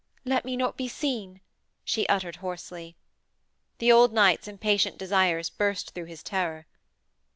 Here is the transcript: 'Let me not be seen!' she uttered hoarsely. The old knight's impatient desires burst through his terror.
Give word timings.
'Let 0.25 0.45
me 0.45 0.57
not 0.57 0.77
be 0.77 0.87
seen!' 0.87 1.41
she 1.85 2.07
uttered 2.09 2.37
hoarsely. 2.37 2.95
The 3.77 3.91
old 3.91 4.11
knight's 4.13 4.47
impatient 4.47 4.97
desires 4.97 5.51
burst 5.51 5.93
through 5.93 6.05
his 6.05 6.23
terror. 6.23 6.65